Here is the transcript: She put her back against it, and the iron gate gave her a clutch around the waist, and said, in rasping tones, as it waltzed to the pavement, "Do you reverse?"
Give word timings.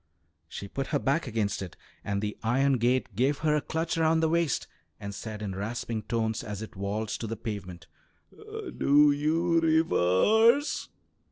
She 0.49 0.67
put 0.67 0.87
her 0.87 0.97
back 0.97 1.27
against 1.27 1.61
it, 1.61 1.77
and 2.03 2.23
the 2.23 2.35
iron 2.41 2.79
gate 2.79 3.15
gave 3.15 3.37
her 3.45 3.55
a 3.55 3.61
clutch 3.61 3.99
around 3.99 4.21
the 4.21 4.29
waist, 4.29 4.65
and 4.99 5.13
said, 5.13 5.43
in 5.43 5.53
rasping 5.53 6.01
tones, 6.01 6.43
as 6.43 6.63
it 6.63 6.75
waltzed 6.75 7.21
to 7.21 7.27
the 7.27 7.37
pavement, 7.37 7.85
"Do 8.35 9.11
you 9.11 9.59
reverse?" 9.59 10.89